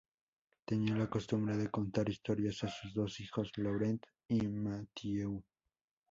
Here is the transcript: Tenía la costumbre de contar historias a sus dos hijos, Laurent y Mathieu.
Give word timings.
Tenía 0.65 0.95
la 0.95 1.07
costumbre 1.07 1.55
de 1.57 1.69
contar 1.69 2.09
historias 2.09 2.63
a 2.63 2.69
sus 2.69 2.91
dos 2.95 3.19
hijos, 3.19 3.51
Laurent 3.57 4.03
y 4.27 4.47
Mathieu. 4.47 5.43